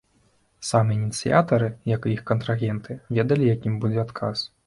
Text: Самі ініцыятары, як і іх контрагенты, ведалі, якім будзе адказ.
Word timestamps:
Самі 0.69 0.95
ініцыятары, 0.99 1.67
як 1.93 2.01
і 2.09 2.15
іх 2.17 2.23
контрагенты, 2.31 2.91
ведалі, 3.17 3.51
якім 3.55 3.79
будзе 3.87 3.99
адказ. 4.07 4.37